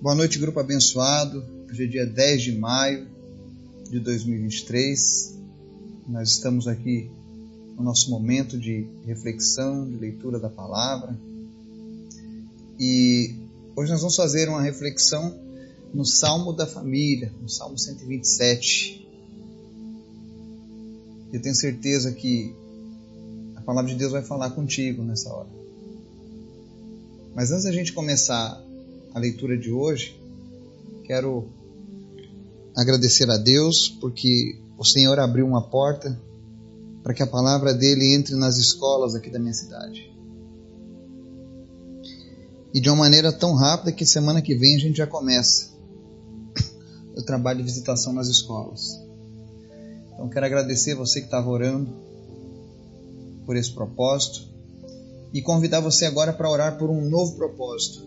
[0.00, 1.44] Boa noite, grupo abençoado.
[1.68, 3.08] Hoje é dia 10 de maio
[3.90, 5.36] de 2023.
[6.06, 7.10] Nós estamos aqui
[7.76, 11.18] no nosso momento de reflexão, de leitura da palavra.
[12.78, 13.34] E
[13.74, 15.36] hoje nós vamos fazer uma reflexão
[15.92, 19.04] no Salmo da Família, no Salmo 127.
[21.32, 22.54] Eu tenho certeza que
[23.56, 25.48] a palavra de Deus vai falar contigo nessa hora.
[27.34, 28.67] Mas antes da gente começar
[29.14, 30.20] a leitura de hoje,
[31.04, 31.48] quero
[32.76, 36.20] agradecer a Deus porque o Senhor abriu uma porta
[37.02, 40.12] para que a palavra dele entre nas escolas aqui da minha cidade.
[42.72, 45.70] E de uma maneira tão rápida que semana que vem a gente já começa
[47.16, 49.00] o trabalho de visitação nas escolas.
[50.12, 51.90] Então quero agradecer você que estava orando
[53.46, 54.46] por esse propósito
[55.32, 58.06] e convidar você agora para orar por um novo propósito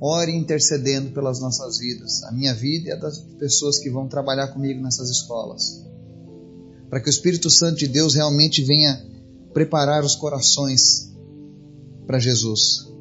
[0.00, 4.48] ore intercedendo pelas nossas vidas, a minha vida e a das pessoas que vão trabalhar
[4.48, 5.84] comigo nessas escolas.
[6.90, 9.04] Para que o Espírito Santo de Deus realmente venha
[9.52, 11.12] preparar os corações
[12.06, 12.92] para Jesus.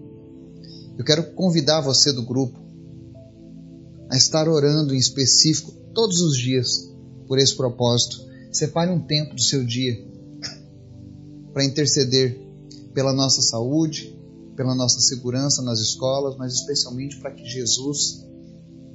[0.98, 2.60] Eu quero convidar você do grupo
[4.10, 6.94] a estar orando em específico todos os dias
[7.28, 8.24] por esse propósito.
[8.52, 9.98] Separe um tempo do seu dia
[11.52, 12.40] para interceder
[12.94, 14.16] pela nossa saúde,
[14.56, 18.26] pela nossa segurança nas escolas, mas especialmente para que Jesus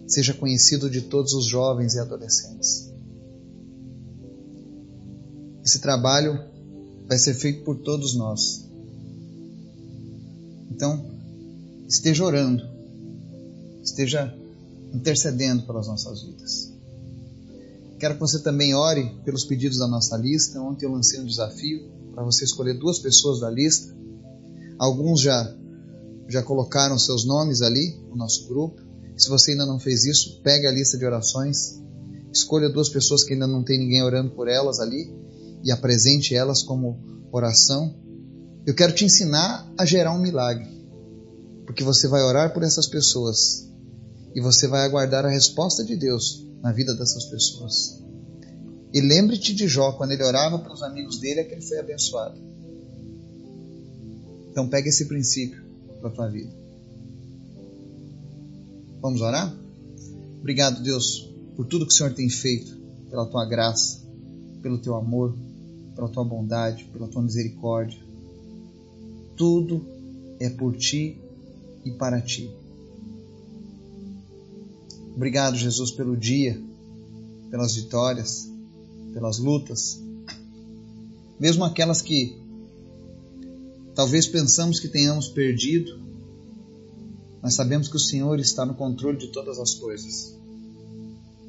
[0.06, 2.92] seja conhecido de todos os jovens e adolescentes.
[5.64, 6.40] Esse trabalho
[7.06, 8.66] vai ser feito por todos nós.
[10.70, 11.04] Então,
[11.86, 12.62] esteja orando,
[13.82, 14.34] esteja
[14.94, 16.72] intercedendo pelas nossas vidas.
[17.98, 20.60] Quero que você também ore pelos pedidos da nossa lista.
[20.60, 23.92] Ontem eu lancei um desafio para você escolher duas pessoas da lista
[24.78, 25.54] Alguns já
[26.28, 28.80] já colocaram seus nomes ali no nosso grupo.
[29.16, 31.82] Se você ainda não fez isso, pegue a lista de orações,
[32.32, 35.10] escolha duas pessoas que ainda não tem ninguém orando por elas ali
[35.64, 37.96] e apresente elas como oração.
[38.66, 40.68] Eu quero te ensinar a gerar um milagre,
[41.66, 43.66] porque você vai orar por essas pessoas
[44.34, 48.04] e você vai aguardar a resposta de Deus na vida dessas pessoas.
[48.92, 51.78] E lembre-te de Jó, quando ele orava para os amigos dele, é que ele foi
[51.78, 52.40] abençoado.
[54.58, 55.62] Então pega esse princípio
[56.00, 56.52] para a tua vida.
[59.00, 59.56] Vamos orar?
[60.40, 62.76] Obrigado, Deus, por tudo que o Senhor tem feito,
[63.08, 64.02] pela tua graça,
[64.60, 65.32] pelo teu amor,
[65.94, 68.00] pela tua bondade, pela tua misericórdia.
[69.36, 69.86] Tudo
[70.40, 71.16] é por ti
[71.84, 72.50] e para ti.
[75.14, 76.60] Obrigado, Jesus, pelo dia,
[77.48, 78.50] pelas vitórias,
[79.12, 80.02] pelas lutas,
[81.38, 82.47] mesmo aquelas que
[83.98, 86.00] Talvez pensamos que tenhamos perdido,
[87.42, 90.36] mas sabemos que o Senhor está no controle de todas as coisas.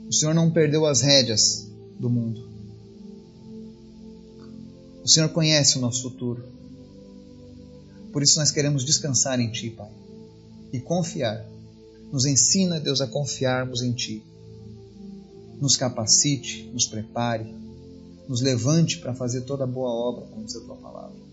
[0.07, 2.49] O Senhor não perdeu as rédeas do mundo.
[5.03, 6.43] O Senhor conhece o nosso futuro.
[8.11, 9.91] Por isso nós queremos descansar em Ti, Pai,
[10.73, 11.45] e confiar.
[12.11, 14.23] Nos ensina, Deus, a confiarmos em Ti.
[15.61, 17.53] Nos capacite, nos prepare,
[18.27, 21.28] nos levante para fazer toda boa obra, como diz a Tua palavra.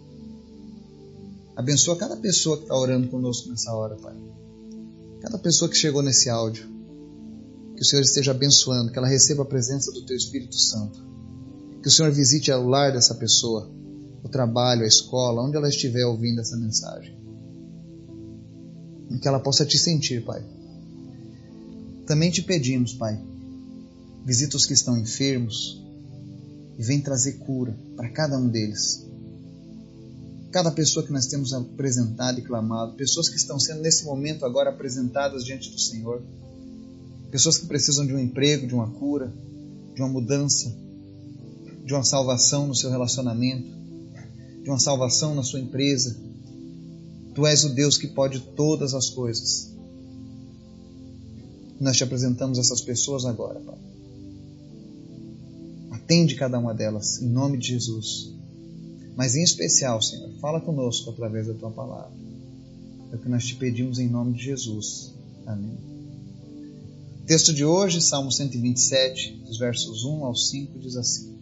[1.56, 4.14] Abençoa cada pessoa que está orando conosco nessa hora, Pai.
[5.22, 6.68] Cada pessoa que chegou nesse áudio.
[7.74, 11.02] Que o Senhor esteja abençoando, que ela receba a presença do Teu Espírito Santo.
[11.82, 13.70] Que o Senhor visite o lar dessa pessoa,
[14.22, 17.16] o trabalho, a escola, onde ela estiver ouvindo essa mensagem.
[19.10, 20.44] E que ela possa te sentir, Pai.
[22.06, 23.18] Também te pedimos, Pai,
[24.26, 25.82] visita os que estão enfermos
[26.78, 29.05] e vem trazer cura para cada um deles
[30.50, 34.70] cada pessoa que nós temos apresentado e clamado, pessoas que estão sendo nesse momento agora
[34.70, 36.22] apresentadas diante do Senhor,
[37.30, 39.32] pessoas que precisam de um emprego, de uma cura,
[39.94, 40.74] de uma mudança,
[41.84, 43.68] de uma salvação no seu relacionamento,
[44.62, 46.16] de uma salvação na sua empresa.
[47.34, 49.72] Tu és o Deus que pode todas as coisas.
[51.78, 53.78] Nós te apresentamos essas pessoas agora, Pai.
[55.90, 58.35] Atende cada uma delas, em nome de Jesus.
[59.16, 62.12] Mas em especial, Senhor, fala conosco através da tua palavra.
[63.10, 65.12] É o que nós te pedimos em nome de Jesus.
[65.46, 65.78] Amém.
[67.26, 71.34] texto de hoje, Salmo 127, dos versos 1 ao 5, diz assim: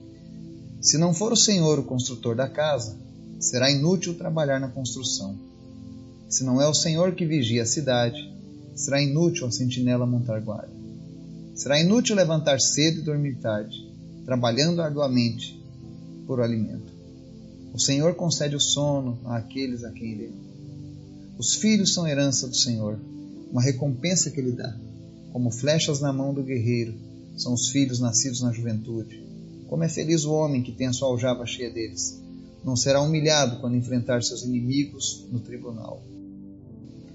[0.81, 2.97] Se não for o Senhor o construtor da casa,
[3.41, 5.37] será inútil trabalhar na construção.
[6.29, 8.33] Se não é o Senhor que vigia a cidade,
[8.75, 10.73] será inútil a sentinela montar guarda.
[11.57, 13.77] Será inútil levantar cedo e dormir tarde,
[14.25, 15.61] trabalhando arduamente
[16.27, 16.94] por alimento.
[17.75, 20.55] O Senhor concede o sono àqueles a quem ele ama.
[21.37, 23.01] Os filhos são herança do Senhor,
[23.51, 24.79] uma recompensa que ele dá.
[25.33, 26.95] Como flechas na mão do guerreiro
[27.37, 29.21] são os filhos nascidos na juventude.
[29.67, 32.17] Como é feliz o homem que tem a sua aljava cheia deles.
[32.65, 36.01] Não será humilhado quando enfrentar seus inimigos no tribunal.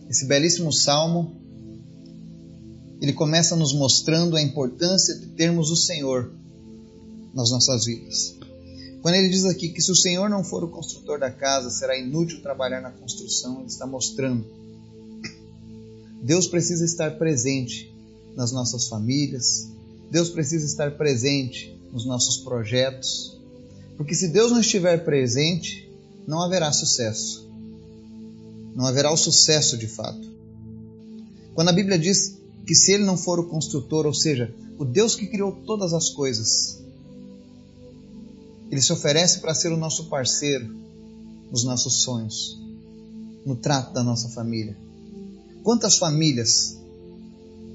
[0.09, 1.38] Esse belíssimo salmo,
[3.01, 6.29] ele começa nos mostrando a importância de termos o Senhor
[7.33, 8.38] nas nossas vidas.
[9.01, 11.97] Quando ele diz aqui que se o Senhor não for o construtor da casa, será
[11.97, 14.45] inútil trabalhar na construção, ele está mostrando.
[16.21, 17.93] Deus precisa estar presente
[18.35, 19.69] nas nossas famílias,
[20.11, 23.37] Deus precisa estar presente nos nossos projetos,
[23.95, 25.89] porque se Deus não estiver presente,
[26.27, 27.47] não haverá sucesso.
[28.75, 30.29] Não haverá o sucesso de fato.
[31.53, 35.15] Quando a Bíblia diz que se Ele não for o construtor, ou seja, o Deus
[35.15, 36.79] que criou todas as coisas,
[38.71, 40.75] ele se oferece para ser o nosso parceiro
[41.51, 42.60] nos nossos sonhos,
[43.45, 44.77] no trato da nossa família.
[45.63, 46.77] Quantas famílias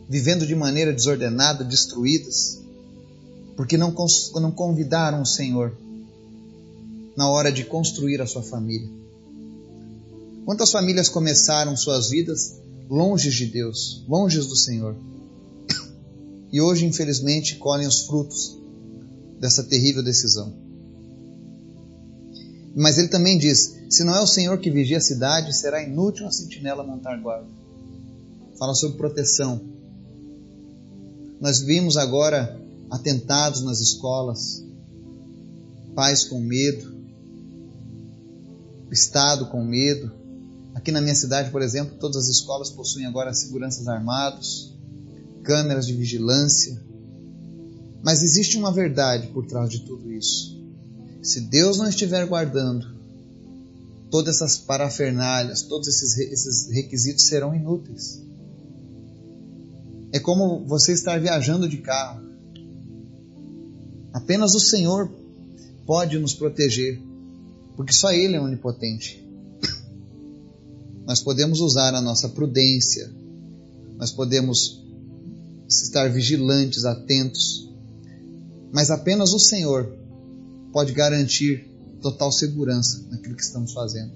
[0.09, 2.61] vivendo de maneira desordenada, destruídas,
[3.57, 3.95] porque não,
[4.41, 5.77] não convidaram o Senhor
[7.17, 8.89] na hora de construir a sua família?
[10.45, 12.55] Quantas famílias começaram suas vidas
[12.89, 14.95] longe de Deus, longe do Senhor?
[16.53, 18.57] E hoje, infelizmente, colhem os frutos
[19.41, 20.64] dessa terrível decisão.
[22.75, 26.27] Mas ele também diz: se não é o Senhor que vigia a cidade, será inútil
[26.27, 27.49] a sentinela montar guarda.
[28.59, 29.61] Fala sobre proteção.
[31.41, 32.61] Nós vimos agora
[32.91, 34.65] atentados nas escolas,
[35.95, 36.95] pais com medo,
[38.95, 40.13] Estado com medo.
[40.73, 44.73] Aqui na minha cidade, por exemplo, todas as escolas possuem agora seguranças armados,
[45.43, 46.81] câmeras de vigilância.
[48.05, 50.64] Mas existe uma verdade por trás de tudo isso.
[51.25, 52.87] Se Deus não estiver guardando,
[54.11, 58.23] todas essas parafernálias, todos esses, esses requisitos serão inúteis.
[60.13, 62.23] É como você estar viajando de carro.
[64.13, 65.11] Apenas o Senhor
[65.87, 67.01] pode nos proteger,
[67.75, 69.27] porque só Ele é onipotente.
[71.07, 73.11] Nós podemos usar a nossa prudência,
[73.97, 74.85] nós podemos
[75.69, 77.73] estar vigilantes, atentos,
[78.71, 80.04] mas apenas o Senhor
[80.75, 81.71] pode garantir
[82.03, 84.13] total segurança naquilo que estamos fazendo.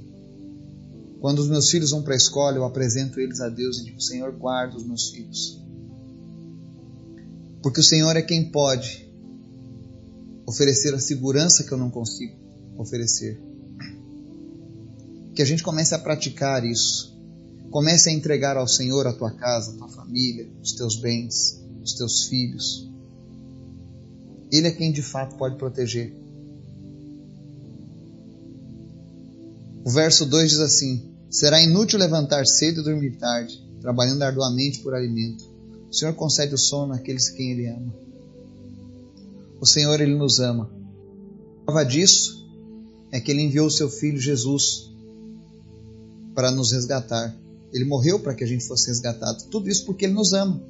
[1.21, 4.01] Quando os meus filhos vão para a escola, eu apresento eles a Deus e digo:
[4.01, 5.63] Senhor, guarda os meus filhos.
[7.63, 9.09] Porque o Senhor é quem pode
[10.45, 12.37] oferecer a segurança que eu não consigo
[12.77, 13.41] oferecer.
[15.35, 17.17] Que a gente comece a praticar isso.
[17.71, 21.93] Comece a entregar ao Senhor a tua casa, a tua família, os teus bens, os
[21.93, 22.91] teus filhos.
[24.51, 26.28] Ele é quem de fato pode proteger.
[29.85, 34.95] O verso 2 diz assim: Será inútil levantar cedo e dormir tarde, trabalhando arduamente por
[34.95, 35.45] alimento.
[35.91, 37.95] O Senhor concede o sono àqueles quem Ele ama.
[39.61, 40.71] O Senhor, Ele nos ama.
[41.63, 42.47] A prova disso
[43.11, 44.91] é que Ele enviou o Seu Filho Jesus
[46.35, 47.35] para nos resgatar.
[47.73, 49.45] Ele morreu para que a gente fosse resgatado.
[49.51, 50.63] Tudo isso porque Ele nos ama.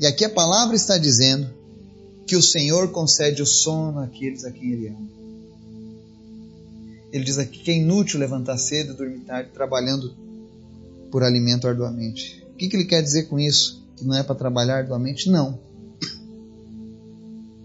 [0.00, 1.50] E aqui a palavra está dizendo
[2.26, 5.21] que o Senhor concede o sono àqueles a quem Ele ama.
[7.12, 10.14] Ele diz aqui que é inútil levantar cedo e dormir tarde, trabalhando
[11.10, 12.42] por alimento arduamente.
[12.52, 13.84] O que, que ele quer dizer com isso?
[13.96, 15.28] Que não é para trabalhar arduamente?
[15.28, 15.58] Não.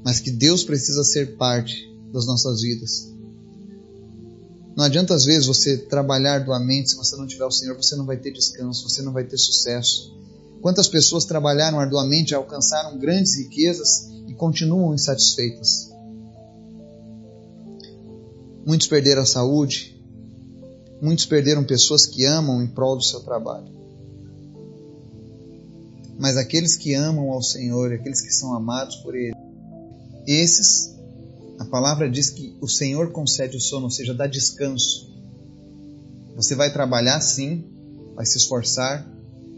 [0.04, 3.14] Mas que Deus precisa ser parte das nossas vidas.
[4.76, 8.06] Não adianta às vezes você trabalhar arduamente, se você não tiver o Senhor, você não
[8.06, 10.16] vai ter descanso, você não vai ter sucesso.
[10.62, 15.90] Quantas pessoas trabalharam arduamente, alcançaram grandes riquezas e continuam insatisfeitas?
[18.68, 19.98] Muitos perderam a saúde.
[21.02, 23.72] Muitos perderam pessoas que amam em prol do seu trabalho.
[26.20, 29.34] Mas aqueles que amam ao Senhor, aqueles que são amados por Ele,
[30.28, 30.94] esses,
[31.58, 35.16] a palavra diz que o Senhor concede o sono, ou seja, dá descanso.
[36.36, 37.64] Você vai trabalhar sim,
[38.16, 39.10] vai se esforçar,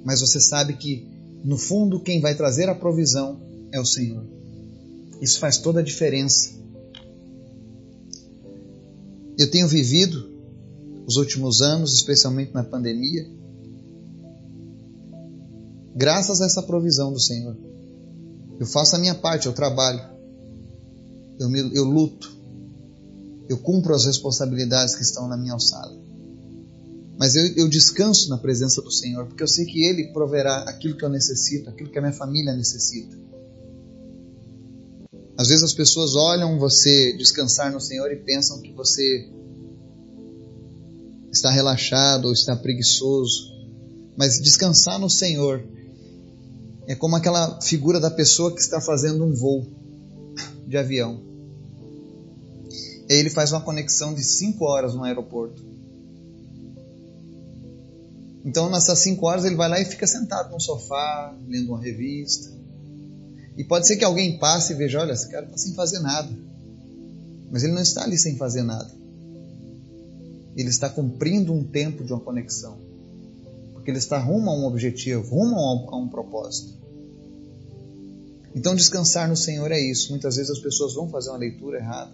[0.06, 1.08] mas você sabe que
[1.44, 4.24] no fundo quem vai trazer a provisão é o Senhor.
[5.20, 6.60] Isso faz toda a diferença
[9.40, 10.30] eu tenho vivido
[11.08, 13.26] os últimos anos, especialmente na pandemia,
[15.96, 17.58] graças a essa provisão do Senhor.
[18.60, 20.02] Eu faço a minha parte, eu trabalho,
[21.40, 22.30] eu, me, eu luto,
[23.48, 25.98] eu cumpro as responsabilidades que estão na minha alçada.
[27.18, 30.98] Mas eu, eu descanso na presença do Senhor, porque eu sei que Ele proverá aquilo
[30.98, 33.18] que eu necessito, aquilo que a minha família necessita.
[35.40, 39.26] Às vezes as pessoas olham você descansar no Senhor e pensam que você
[41.32, 43.50] está relaxado ou está preguiçoso.
[44.18, 45.64] Mas descansar no Senhor
[46.88, 49.66] é como aquela figura da pessoa que está fazendo um voo
[50.68, 51.22] de avião.
[53.08, 55.64] E ele faz uma conexão de 5 horas no aeroporto.
[58.44, 62.60] Então, nessas 5 horas, ele vai lá e fica sentado no sofá, lendo uma revista.
[63.60, 66.30] E pode ser que alguém passe e veja: olha, esse cara está sem fazer nada.
[67.52, 68.90] Mas ele não está ali sem fazer nada.
[70.56, 72.78] Ele está cumprindo um tempo de uma conexão.
[73.74, 76.74] Porque ele está rumo a um objetivo, rumo a um, propósito.
[78.56, 80.12] Então, descansar no Senhor é isso.
[80.12, 82.12] Muitas vezes as pessoas vão fazer uma leitura errada.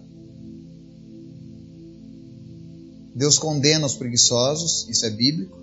[3.14, 5.56] Deus condena os preguiçosos, isso é bíblico.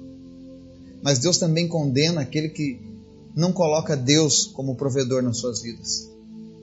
[1.02, 2.93] Mas Deus também condena aquele que
[3.36, 6.10] não coloca Deus como provedor nas suas vidas.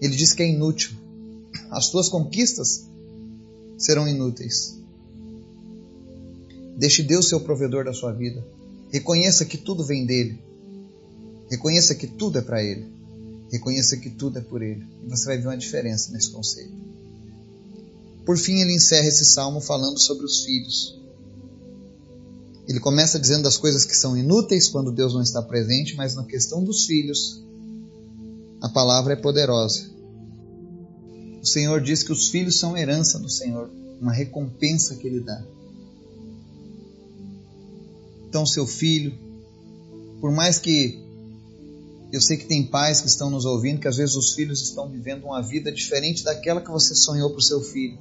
[0.01, 0.93] Ele diz que é inútil.
[1.71, 2.87] As suas conquistas
[3.77, 4.79] serão inúteis.
[6.77, 8.45] Deixe Deus ser o provedor da sua vida.
[8.91, 10.39] Reconheça que tudo vem dele.
[11.51, 12.87] Reconheça que tudo é para ele.
[13.51, 14.87] Reconheça que tudo é por ele.
[15.05, 16.73] E você vai ver uma diferença nesse conceito.
[18.25, 21.00] Por fim, ele encerra esse salmo falando sobre os filhos.
[22.71, 26.23] Ele começa dizendo das coisas que são inúteis quando Deus não está presente, mas na
[26.23, 27.45] questão dos filhos,
[28.63, 29.91] a palavra é poderosa.
[31.43, 33.69] O Senhor diz que os filhos são herança do Senhor,
[34.01, 35.45] uma recompensa que Ele dá.
[38.29, 39.19] Então, seu filho,
[40.21, 41.05] por mais que
[42.13, 44.89] eu sei que tem pais que estão nos ouvindo que às vezes os filhos estão
[44.89, 47.99] vivendo uma vida diferente daquela que você sonhou para o seu filho.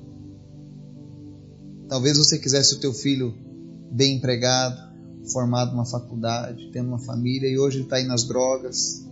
[1.88, 3.49] Talvez você quisesse o teu filho
[3.91, 4.89] bem empregado,
[5.31, 9.05] formado numa faculdade, tendo uma família e hoje está aí nas drogas,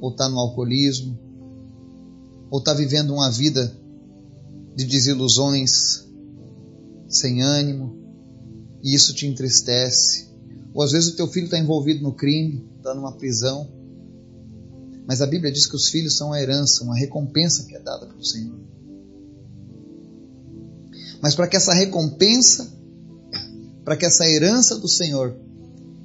[0.00, 1.18] ou está no alcoolismo,
[2.50, 3.76] ou está vivendo uma vida
[4.74, 6.06] de desilusões,
[7.08, 7.98] sem ânimo,
[8.82, 10.28] e isso te entristece.
[10.72, 13.68] Ou às vezes o teu filho está envolvido no crime, está numa prisão.
[15.06, 18.06] Mas a Bíblia diz que os filhos são a herança, uma recompensa que é dada
[18.06, 18.58] pelo Senhor.
[21.20, 22.72] Mas para que essa recompensa,
[23.84, 25.36] para que essa herança do Senhor,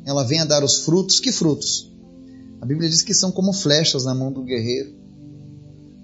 [0.06, 1.92] ela venha dar os frutos, que frutos?
[2.62, 4.96] A Bíblia diz que são como flechas na mão do guerreiro.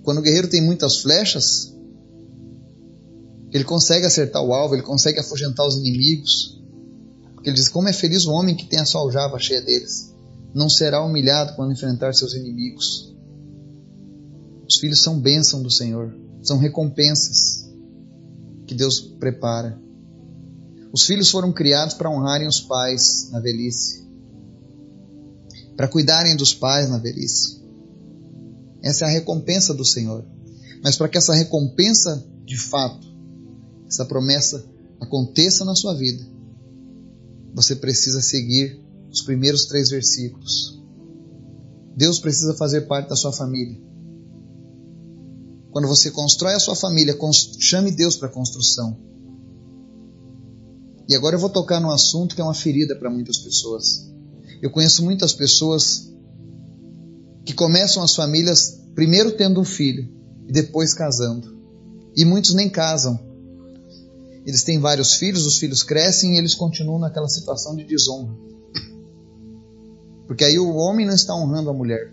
[0.04, 1.76] Quando o guerreiro tem muitas flechas,
[3.52, 6.62] ele consegue acertar o alvo, ele consegue afugentar os inimigos.
[7.34, 10.14] Porque ele diz: Como é feliz o homem que tem a sua aljava cheia deles.
[10.54, 13.16] Não será humilhado quando enfrentar seus inimigos.
[14.68, 17.70] Os filhos são bênção do Senhor, são recompensas
[18.66, 19.80] que Deus prepara.
[20.94, 24.06] Os filhos foram criados para honrarem os pais na velhice,
[25.78, 27.62] para cuidarem dos pais na velhice.
[28.84, 30.26] Essa é a recompensa do Senhor.
[30.84, 33.08] Mas para que essa recompensa, de fato,
[33.88, 34.66] essa promessa
[35.00, 36.24] aconteça na sua vida,
[37.54, 38.82] você precisa seguir
[39.12, 40.82] os primeiros três versículos.
[41.96, 43.80] Deus precisa fazer parte da sua família.
[45.72, 47.18] Quando você constrói a sua família,
[47.60, 48.98] chame Deus para a construção.
[51.08, 54.10] E agora eu vou tocar num assunto que é uma ferida para muitas pessoas.
[54.62, 56.12] Eu conheço muitas pessoas
[57.44, 60.08] que começam as famílias primeiro tendo um filho
[60.48, 61.58] e depois casando.
[62.16, 63.20] E muitos nem casam.
[64.46, 68.36] Eles têm vários filhos, os filhos crescem e eles continuam naquela situação de desonra.
[70.28, 72.12] Porque aí o homem não está honrando a mulher.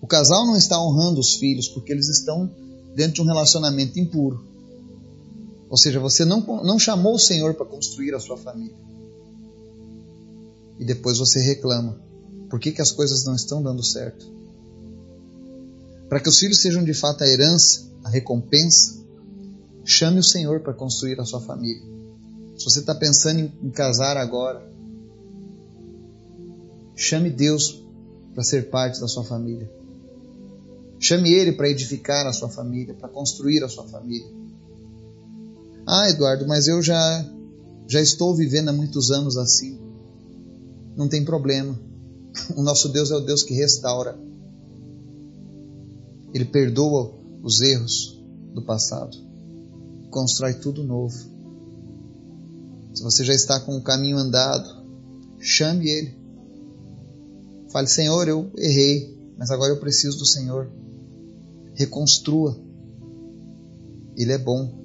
[0.00, 2.50] O casal não está honrando os filhos porque eles estão
[2.94, 4.44] dentro de um relacionamento impuro.
[5.74, 8.76] Ou seja, você não, não chamou o Senhor para construir a sua família.
[10.78, 12.00] E depois você reclama.
[12.48, 14.24] Por que, que as coisas não estão dando certo?
[16.08, 19.04] Para que os filhos sejam de fato a herança, a recompensa,
[19.84, 21.82] chame o Senhor para construir a sua família.
[22.56, 24.64] Se você está pensando em, casar agora,
[26.94, 27.84] chame Deus
[28.32, 29.68] para ser parte da sua família.
[31.00, 34.43] Chame Ele para edificar a sua família, para construir a sua família.
[35.86, 37.30] Ah, Eduardo, mas eu já
[37.86, 39.78] já estou vivendo há muitos anos assim.
[40.96, 41.78] Não tem problema.
[42.56, 44.18] O nosso Deus é o Deus que restaura.
[46.32, 48.20] Ele perdoa os erros
[48.52, 49.16] do passado.
[50.10, 51.14] Constrói tudo novo.
[52.92, 54.84] Se você já está com o caminho andado,
[55.38, 56.16] chame Ele.
[57.70, 60.70] Fale, Senhor, eu errei, mas agora eu preciso do Senhor.
[61.74, 62.56] Reconstrua.
[64.16, 64.83] Ele é bom.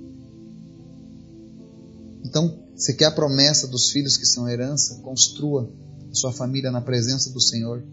[2.24, 4.96] Então, você quer a promessa dos filhos que são herança?
[5.02, 5.70] Construa
[6.12, 7.84] sua família na presença do Senhor.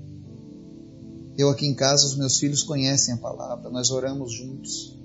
[1.37, 4.97] Eu aqui em casa, os meus filhos conhecem a palavra, nós oramos juntos.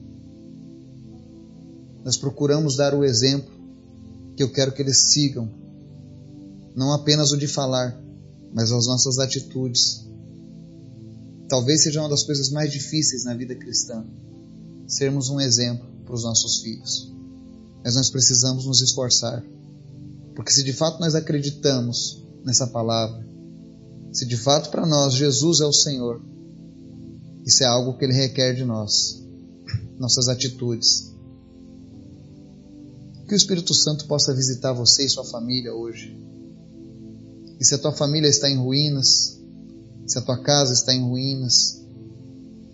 [2.04, 3.52] Nós procuramos dar o exemplo
[4.36, 5.50] que eu quero que eles sigam.
[6.74, 8.02] não apenas o de falar,
[8.54, 10.08] mas as nossas atitudes.
[11.50, 14.06] Talvez seja uma das coisas mais difíceis na vida cristã,
[14.88, 17.14] sermos um exemplo para os nossos filhos.
[17.84, 19.44] Mas nós precisamos nos esforçar,
[20.36, 23.26] porque se de fato nós acreditamos nessa palavra,
[24.12, 26.22] se de fato para nós Jesus é o Senhor,
[27.46, 29.24] isso é algo que Ele requer de nós,
[29.98, 31.12] nossas atitudes.
[33.28, 36.20] Que o Espírito Santo possa visitar você e sua família hoje.
[37.60, 39.40] E se a tua família está em ruínas,
[40.06, 41.82] se a tua casa está em ruínas,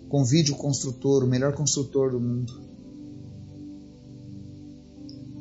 [0.08, 2.52] convide o construtor, o melhor construtor do mundo,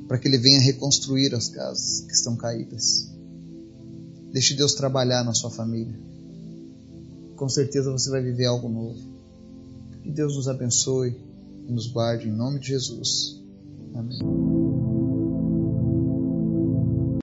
[0.07, 3.11] para que ele venha reconstruir as casas que estão caídas.
[4.31, 5.97] Deixe Deus trabalhar na sua família.
[7.35, 8.99] Com certeza você vai viver algo novo.
[10.01, 11.15] Que Deus nos abençoe
[11.67, 13.41] e nos guarde em nome de Jesus.
[13.93, 14.56] Amém.